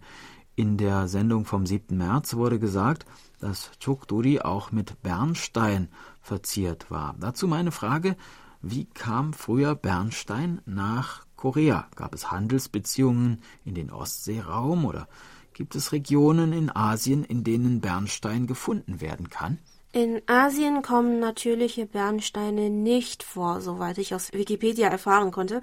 [0.57, 1.97] In der Sendung vom 7.
[1.99, 3.05] März wurde gesagt,
[3.41, 5.89] dass Chokduri auch mit Bernstein
[6.23, 7.15] verziert war.
[7.21, 8.17] Dazu meine Frage,
[8.63, 11.89] wie kam früher Bernstein nach Korea?
[11.95, 15.07] Gab es Handelsbeziehungen in den Ostseeraum oder
[15.53, 19.59] gibt es Regionen in Asien, in denen Bernstein gefunden werden kann?
[19.91, 25.63] In Asien kommen natürliche Bernsteine nicht vor, soweit ich aus Wikipedia erfahren konnte.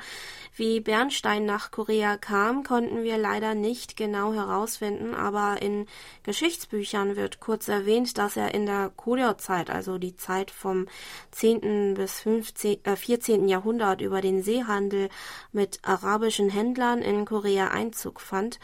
[0.55, 5.85] Wie Bernstein nach Korea kam, konnten wir leider nicht genau herausfinden, aber in
[6.23, 10.87] Geschichtsbüchern wird kurz erwähnt, dass er in der Goryeo-Zeit, also die Zeit vom
[11.29, 11.93] 10.
[11.93, 13.47] bis 15, äh, 14.
[13.47, 15.09] Jahrhundert über den Seehandel
[15.51, 18.59] mit arabischen Händlern in Korea Einzug fand.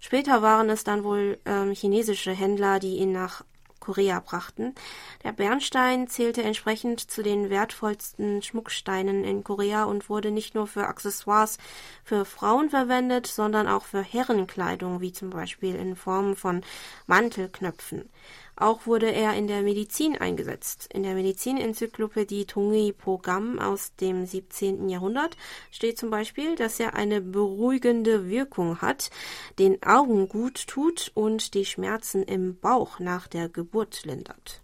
[0.00, 3.44] Später waren es dann wohl ähm, chinesische Händler, die ihn nach
[3.84, 4.74] Korea brachten.
[5.22, 10.86] Der Bernstein zählte entsprechend zu den wertvollsten Schmucksteinen in Korea und wurde nicht nur für
[10.86, 11.58] Accessoires
[12.02, 16.62] für Frauen verwendet, sondern auch für Herrenkleidung, wie zum Beispiel in Form von
[17.06, 18.08] Mantelknöpfen.
[18.56, 20.88] Auch wurde er in der Medizin eingesetzt.
[20.92, 24.88] In der Medizinenzyklopädie Tongi Pogam aus dem 17.
[24.88, 25.36] Jahrhundert
[25.72, 29.10] steht zum Beispiel, dass er eine beruhigende Wirkung hat,
[29.58, 34.62] den Augen gut tut und die Schmerzen im Bauch nach der Geburt lindert.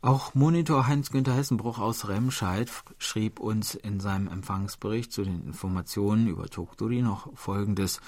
[0.00, 6.46] Auch Monitor Heinz-Günther Hessenbruch aus Remscheid schrieb uns in seinem Empfangsbericht zu den Informationen über
[6.46, 8.00] Tokduri noch Folgendes.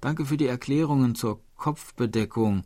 [0.00, 2.64] Danke für die Erklärungen zur Kopfbedeckung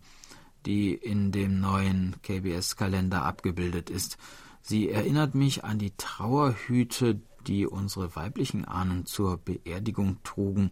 [0.66, 4.18] die in dem neuen KBS-Kalender abgebildet ist.
[4.62, 10.70] Sie erinnert mich an die Trauerhüte, die unsere weiblichen Ahnen zur Beerdigung trugen.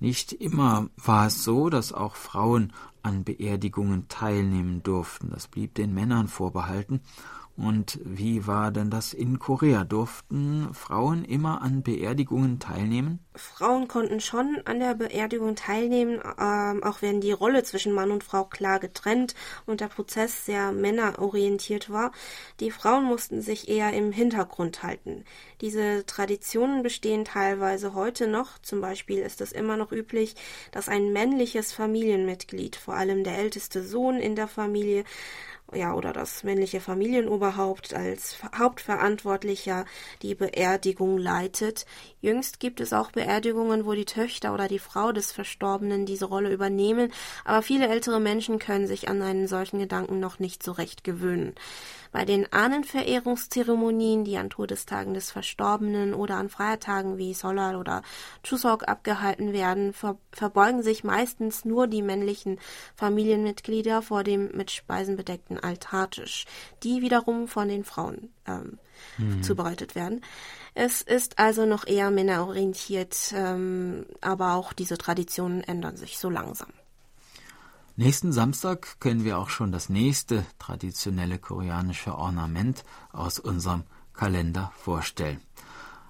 [0.00, 2.72] Nicht immer war es so, dass auch Frauen
[3.02, 5.30] an Beerdigungen teilnehmen durften.
[5.30, 7.00] Das blieb den Männern vorbehalten,
[7.56, 9.84] und wie war denn das in Korea?
[9.84, 13.18] Durften Frauen immer an Beerdigungen teilnehmen?
[13.34, 18.24] Frauen konnten schon an der Beerdigung teilnehmen, ähm, auch wenn die Rolle zwischen Mann und
[18.24, 19.34] Frau klar getrennt
[19.66, 22.12] und der Prozess sehr männerorientiert war.
[22.60, 25.24] Die Frauen mussten sich eher im Hintergrund halten.
[25.60, 28.58] Diese Traditionen bestehen teilweise heute noch.
[28.58, 30.36] Zum Beispiel ist es immer noch üblich,
[30.72, 35.04] dass ein männliches Familienmitglied, vor allem der älteste Sohn in der Familie,
[35.74, 39.84] ja, oder das männliche Familienoberhaupt als Hauptverantwortlicher
[40.22, 41.86] die Beerdigung leitet.
[42.20, 46.52] Jüngst gibt es auch Beerdigungen, wo die Töchter oder die Frau des Verstorbenen diese Rolle
[46.52, 47.12] übernehmen,
[47.44, 51.54] aber viele ältere Menschen können sich an einen solchen Gedanken noch nicht so recht gewöhnen.
[52.12, 58.02] Bei den Ahnenverehrungszeremonien, die an Todestagen des Verstorbenen oder an Feiertagen wie Solal oder
[58.42, 62.58] Chuseok abgehalten werden, ver verbeugen sich meistens nur die männlichen
[62.96, 66.44] Familienmitglieder vor dem mit Speisen bedeckten Altartisch,
[66.82, 68.78] die wiederum von den Frauen ähm,
[69.16, 69.42] mhm.
[69.42, 70.20] zubereitet werden.
[70.74, 76.72] Es ist also noch eher männerorientiert, ähm, aber auch diese Traditionen ändern sich so langsam.
[77.96, 83.82] Nächsten Samstag können wir auch schon das nächste traditionelle koreanische Ornament aus unserem
[84.14, 85.42] Kalender vorstellen.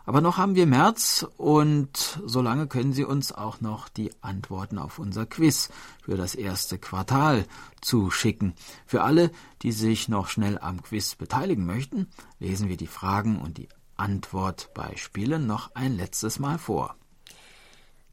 [0.05, 5.01] Aber noch haben wir März und solange können Sie uns auch noch die Antworten auf
[5.01, 5.71] unser Quiz
[6.03, 7.47] für das erste Quartal
[7.81, 8.55] zuschicken.
[8.87, 12.07] Für alle, die sich noch schnell am Quiz beteiligen möchten,
[12.38, 16.97] lesen wir die Fragen und die Antwort bei Spielen noch ein letztes Mal vor.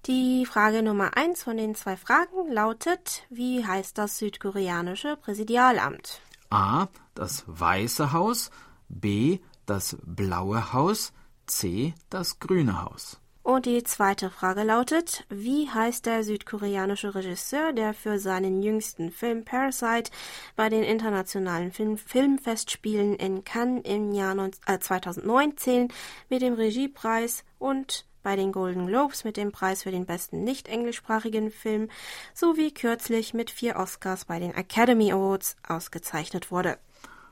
[0.05, 6.21] Die Frage Nummer eins von den zwei Fragen lautet, wie heißt das südkoreanische Präsidialamt?
[6.49, 6.87] A.
[7.13, 8.49] Das Weiße Haus,
[8.87, 9.39] B.
[9.65, 11.13] Das Blaue Haus,
[11.47, 11.93] C.
[12.09, 13.19] Das Grüne Haus.
[13.43, 19.43] Und die zweite Frage lautet, wie heißt der südkoreanische Regisseur, der für seinen jüngsten Film
[19.43, 20.11] Parasite
[20.55, 24.35] bei den internationalen Film Filmfestspielen in Cannes im Jahr
[24.79, 25.87] 2019
[26.29, 30.67] mit dem Regiepreis und bei den Golden Globes mit dem Preis für den besten nicht
[30.67, 31.89] englischsprachigen Film
[32.33, 36.77] sowie kürzlich mit vier Oscars bei den Academy Awards ausgezeichnet wurde.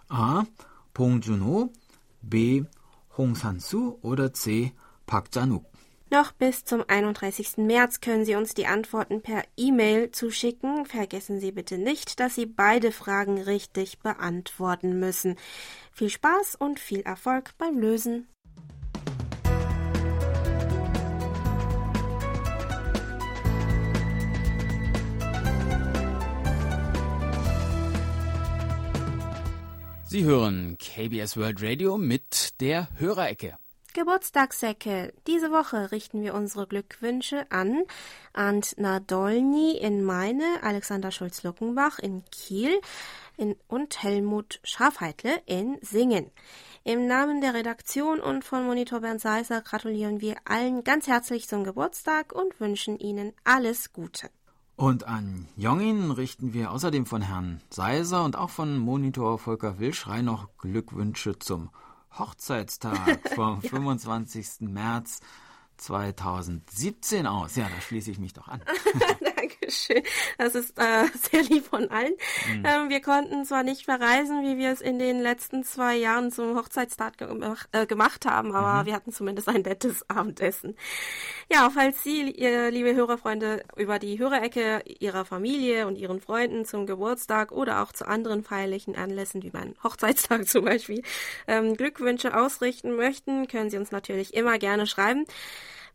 [0.09, 0.45] A.
[0.93, 1.69] Bong Joon-ho,
[2.21, 2.63] B.
[3.17, 4.73] Hong San-soo oder C.
[5.05, 5.65] Park Chan-wook.
[6.09, 7.57] Noch bis zum 31.
[7.57, 10.85] März können Sie uns die Antworten per E-Mail zuschicken.
[10.85, 15.35] Vergessen Sie bitte nicht, dass Sie beide Fragen richtig beantworten müssen.
[15.91, 18.27] Viel Spaß und viel Erfolg beim Lösen.
[30.09, 33.57] Sie hören KBS World Radio mit der Hörerecke.
[33.93, 35.13] Geburtstagssäcke.
[35.27, 37.83] Diese Woche richten wir unsere Glückwünsche an
[38.31, 42.79] Ant Nadolny in Meine, Alexander Schulz-Luckenbach in Kiel
[43.35, 46.31] in, und Helmut Schafheitle in Singen.
[46.85, 51.65] Im Namen der Redaktion und von Monitor Bernd Seiser gratulieren wir allen ganz herzlich zum
[51.65, 54.29] Geburtstag und wünschen Ihnen alles Gute.
[54.77, 60.21] Und an Jongin richten wir außerdem von Herrn Seiser und auch von Monitor Volker Wilschrei
[60.21, 61.71] noch Glückwünsche zum
[62.19, 64.69] Hochzeitstag vom 25.
[64.69, 65.21] März
[65.77, 67.55] 2017 aus.
[67.55, 68.61] Ja, da schließe ich mich doch an.
[69.37, 70.01] Dankeschön.
[70.37, 72.13] Das ist äh, sehr lieb von allen.
[72.47, 72.63] Mhm.
[72.65, 76.55] Ähm, wir konnten zwar nicht verreisen, wie wir es in den letzten zwei Jahren zum
[76.55, 77.27] Hochzeitstag ge
[77.71, 78.85] äh, gemacht haben, aber mhm.
[78.87, 80.75] wir hatten zumindest ein nettes Abendessen.
[81.51, 86.85] Ja, falls Sie, ihr, liebe Hörerfreunde, über die Hörerecke Ihrer Familie und Ihren Freunden zum
[86.85, 91.03] Geburtstag oder auch zu anderen feierlichen Anlässen, wie beim Hochzeitstag zum Beispiel,
[91.47, 95.25] ähm, Glückwünsche ausrichten möchten, können Sie uns natürlich immer gerne schreiben.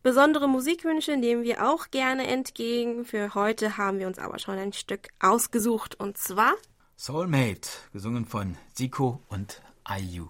[0.03, 3.05] Besondere Musikwünsche nehmen wir auch gerne entgegen.
[3.05, 6.55] Für heute haben wir uns aber schon ein Stück ausgesucht und zwar
[6.97, 10.27] Soulmate, gesungen von Siko und IU.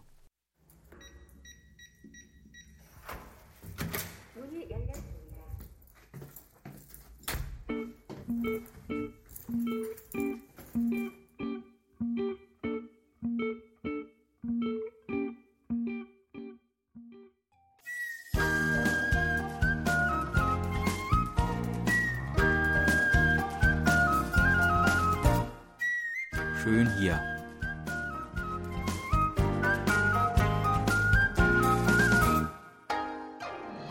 [26.74, 27.20] Schön hier.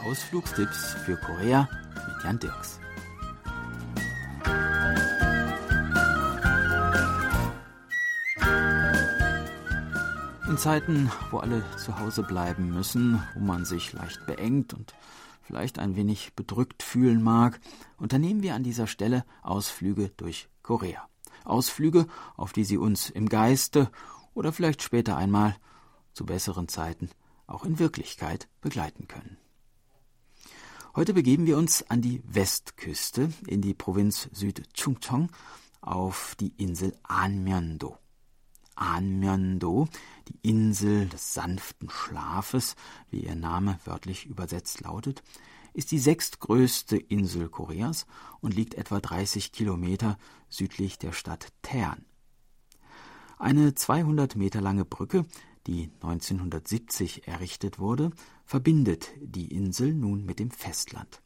[0.04, 2.80] Ausflugstipps für Korea mit Jan Dirks.
[10.48, 14.92] In Zeiten, wo alle zu Hause bleiben müssen, wo man sich leicht beengt und
[15.42, 17.60] vielleicht ein wenig bedrückt fühlen mag,
[17.96, 21.08] unternehmen wir an dieser Stelle Ausflüge durch Korea.
[21.44, 23.90] Ausflüge, auf die Sie uns im Geiste
[24.34, 25.56] oder vielleicht später einmal
[26.14, 27.10] zu besseren Zeiten
[27.46, 29.36] auch in Wirklichkeit begleiten können.
[30.94, 35.30] Heute begeben wir uns an die Westküste in die Provinz Südchungcheong
[35.80, 37.96] auf die Insel Anmyeon-do.
[38.74, 39.88] Anmyeon-do,
[40.28, 42.76] die Insel des sanften Schlafes,
[43.10, 45.22] wie ihr Name wörtlich übersetzt lautet,
[45.72, 48.06] ist die sechstgrößte Insel Koreas
[48.40, 50.18] und liegt etwa 30 Kilometer
[50.48, 52.04] südlich der Stadt Tern.
[53.38, 55.24] Eine 200 Meter lange Brücke,
[55.66, 58.10] die 1970 errichtet wurde,
[58.44, 61.22] verbindet die Insel nun mit dem Festland.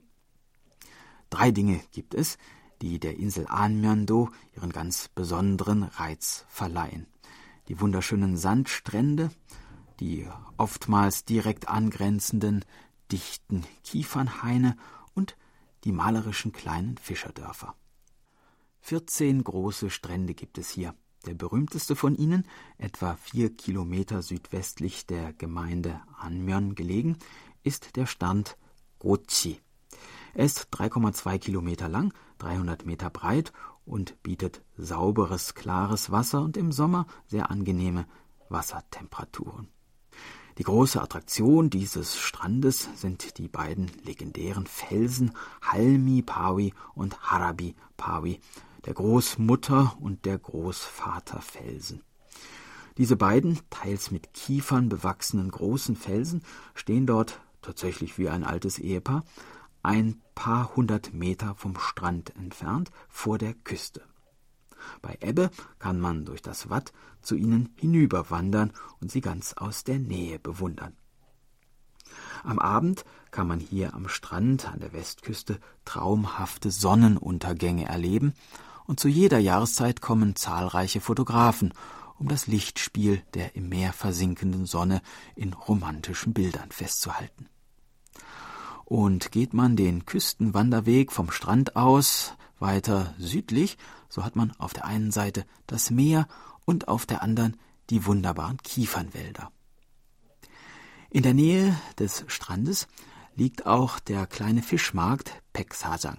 [1.31, 2.39] Drei Dinge gibt es,
[2.83, 7.07] die der Insel Anmyeon-do ihren ganz besonderen Reiz verleihen.
[7.69, 9.31] Die wunderschönen Sandstrände,
[9.99, 10.27] die
[10.57, 12.65] oftmals direkt angrenzenden
[13.13, 14.77] dichten Kiefernhaine
[15.15, 15.37] und
[15.85, 17.75] die malerischen kleinen Fischerdörfer.
[18.81, 20.95] 14 große Strände gibt es hier.
[21.27, 22.47] Der berühmteste von ihnen,
[22.79, 27.17] etwa vier Kilometer südwestlich der Gemeinde Anmyeon gelegen,
[27.65, 28.57] ist der Strand
[29.01, 29.61] Gochi.
[30.35, 33.53] Er ist 3,2 Kilometer lang, 300 Meter breit
[33.85, 38.07] und bietet sauberes, klares Wasser und im Sommer sehr angenehme
[38.49, 39.69] Wassertemperaturen.
[40.59, 48.41] Die große Attraktion dieses Strandes sind die beiden legendären Felsen Halmi Pawi und Harabi Pawi,
[48.87, 52.03] der Großmutter und der Großvaterfelsen.
[52.97, 56.43] Diese beiden, teils mit Kiefern bewachsenen großen Felsen,
[56.75, 59.25] stehen dort tatsächlich wie ein altes Ehepaar,
[59.83, 64.03] ein paar hundert Meter vom Strand entfernt vor der Küste.
[65.03, 69.99] Bei Ebbe kann man durch das Watt zu ihnen hinüberwandern und sie ganz aus der
[69.99, 70.95] Nähe bewundern.
[72.45, 78.35] Am Abend kann man hier am Strand an der Westküste traumhafte Sonnenuntergänge erleben,
[78.87, 81.75] und zu jeder Jahreszeit kommen zahlreiche Fotografen,
[82.19, 85.03] um das Lichtspiel der im Meer versinkenden Sonne
[85.35, 87.49] in romantischen Bildern festzuhalten.
[88.85, 93.77] Und geht man den Küstenwanderweg vom Strand aus weiter südlich,
[94.17, 96.27] so hat man auf der einen Seite das Meer
[96.65, 97.59] und auf der anderen
[97.91, 99.53] die wunderbaren Kiefernwälder.
[101.11, 102.89] In der Nähe des Strandes
[103.35, 106.17] liegt auch der kleine Fischmarkt Peksajang.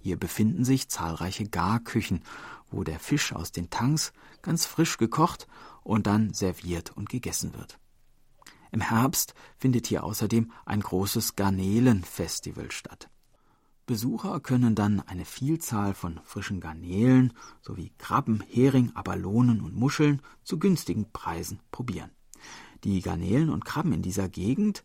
[0.00, 2.24] Hier befinden sich zahlreiche Garküchen,
[2.68, 4.12] wo der Fisch aus den Tanks
[4.42, 5.46] ganz frisch gekocht
[5.84, 7.78] und dann serviert und gegessen wird.
[8.72, 13.08] Im Herbst findet hier außerdem ein großes Garnelenfestival statt.
[13.90, 20.60] Besucher können dann eine Vielzahl von frischen Garnelen sowie Krabben, Hering, Abalonen und Muscheln zu
[20.60, 22.12] günstigen Preisen probieren.
[22.84, 24.84] Die Garnelen und Krabben in dieser Gegend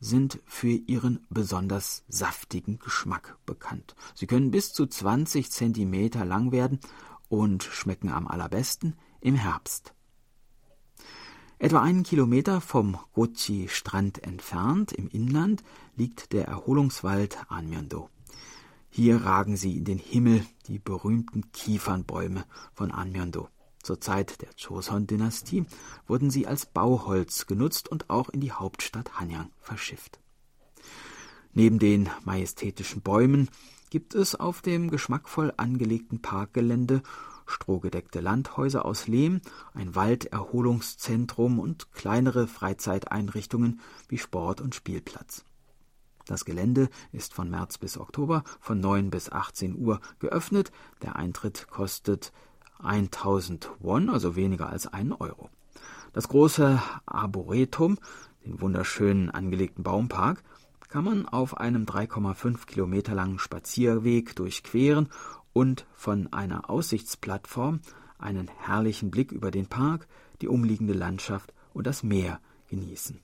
[0.00, 3.94] sind für ihren besonders saftigen Geschmack bekannt.
[4.14, 6.80] Sie können bis zu 20 Zentimeter lang werden
[7.28, 9.92] und schmecken am allerbesten im Herbst.
[11.58, 15.62] Etwa einen Kilometer vom Gochi-Strand entfernt im Inland
[15.94, 18.08] liegt der Erholungswald Anmyeondo.
[18.96, 23.50] Hier ragen sie in den Himmel, die berühmten Kiefernbäume von Anmyeondo.
[23.82, 25.66] Zur Zeit der Joseon-Dynastie
[26.06, 30.18] wurden sie als Bauholz genutzt und auch in die Hauptstadt Hanyang verschifft.
[31.52, 33.50] Neben den majestätischen Bäumen
[33.90, 37.02] gibt es auf dem geschmackvoll angelegten Parkgelände
[37.44, 39.42] strohgedeckte Landhäuser aus Lehm,
[39.74, 43.78] ein Walderholungszentrum und kleinere Freizeiteinrichtungen
[44.08, 45.44] wie Sport- und Spielplatz.
[46.26, 50.72] Das Gelände ist von März bis Oktober von 9 bis 18 Uhr geöffnet.
[51.02, 52.32] Der Eintritt kostet
[52.82, 55.50] 1000 Won, also weniger als einen Euro.
[56.12, 57.98] Das große Arboretum,
[58.44, 60.42] den wunderschönen angelegten Baumpark,
[60.88, 65.08] kann man auf einem 3,5 Kilometer langen Spazierweg durchqueren
[65.52, 67.80] und von einer Aussichtsplattform
[68.18, 70.08] einen herrlichen Blick über den Park,
[70.40, 73.20] die umliegende Landschaft und das Meer genießen.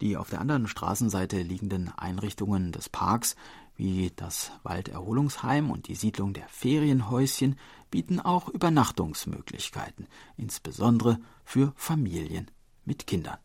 [0.00, 3.36] Die auf der anderen Straßenseite liegenden Einrichtungen des Parks,
[3.76, 7.58] wie das Walderholungsheim und die Siedlung der Ferienhäuschen,
[7.90, 12.50] bieten auch Übernachtungsmöglichkeiten, insbesondere für Familien
[12.84, 13.38] mit Kindern.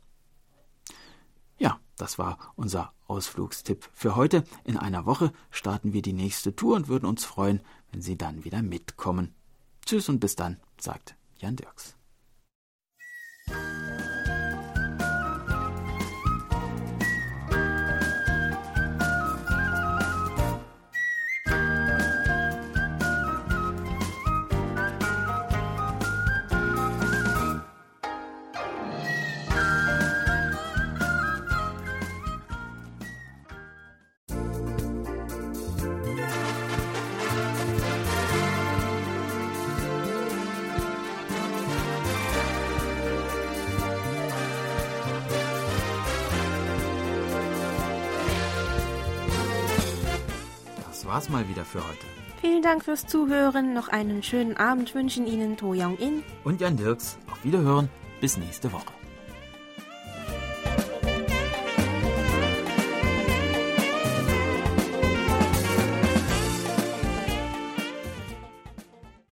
[1.57, 4.43] Ja, das war unser Ausflugstipp für heute.
[4.63, 8.43] In einer Woche starten wir die nächste Tour und würden uns freuen, wenn Sie dann
[8.43, 9.33] wieder mitkommen.
[9.85, 11.95] Tschüss und bis dann, sagt Jan Dirks.
[51.29, 52.05] War's mal wieder für heute.
[52.41, 53.73] Vielen Dank fürs Zuhören.
[53.73, 57.17] Noch einen schönen Abend wünschen Ihnen To Young In und Jan Dirks.
[57.31, 57.89] Auf Wiederhören.
[58.21, 58.98] Bis nächste Woche.